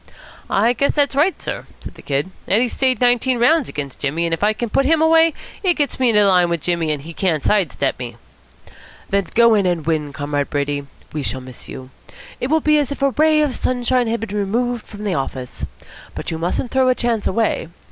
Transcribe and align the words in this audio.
"I 0.49 0.73
guess 0.73 0.93
that's 0.95 1.13
right, 1.15 1.39
sir," 1.39 1.65
said 1.79 1.93
the 1.93 2.01
Kid. 2.01 2.31
"Eddie 2.47 2.69
stayed 2.69 2.99
nineteen 2.99 3.37
rounds 3.37 3.69
against 3.69 3.99
Jimmy, 3.99 4.25
and 4.25 4.33
if 4.33 4.43
I 4.43 4.51
can 4.51 4.71
put 4.71 4.83
him 4.87 4.99
away, 4.99 5.35
it 5.61 5.75
gets 5.75 5.99
me 5.99 6.09
into 6.09 6.25
line 6.25 6.49
with 6.49 6.61
Jimmy, 6.61 6.89
and 6.91 7.03
he 7.03 7.13
can't 7.13 7.43
side 7.43 7.71
step 7.71 7.99
me." 7.99 8.15
"Then 9.11 9.27
go 9.35 9.53
in 9.53 9.67
and 9.67 9.85
win, 9.85 10.11
Comrade 10.11 10.49
Brady. 10.49 10.87
We 11.13 11.21
shall 11.21 11.39
miss 11.41 11.69
you. 11.69 11.91
It 12.39 12.47
will 12.47 12.61
be 12.61 12.79
as 12.79 12.91
if 12.91 13.03
a 13.03 13.11
ray 13.11 13.41
of 13.41 13.53
sunshine 13.53 14.07
had 14.07 14.21
been 14.21 14.35
removed 14.35 14.87
from 14.87 15.03
the 15.03 15.13
office. 15.13 15.65
But 16.15 16.31
you 16.31 16.39
mustn't 16.39 16.71
throw 16.71 16.89
a 16.89 16.95
chance 16.95 17.27
away. 17.27 17.67